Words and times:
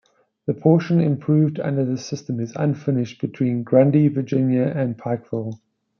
The 0.47 0.55
portion 0.55 0.99
improved 0.99 1.59
under 1.59 1.85
this 1.85 2.03
system 2.03 2.39
is 2.39 2.53
unfinished 2.55 3.21
between 3.21 3.61
Grundy, 3.61 4.07
Virginia, 4.07 4.63
and 4.63 4.97
Pikeville. 4.97 5.59